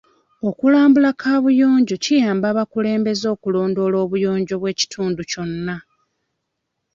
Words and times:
Okulambula 0.49 1.09
kaabuyonjo 1.21 1.95
kiyamba 2.03 2.45
abakulembeze 2.49 3.25
okulondoola 3.35 3.97
obuyonjo 4.05 4.55
bw'ekitundu 4.61 5.21
kyonna. 5.31 5.75